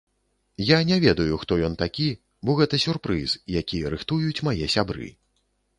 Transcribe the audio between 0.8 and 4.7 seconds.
не ведаю, хто ён такі, бо гэта сюрпрыз, які рыхтуюць мае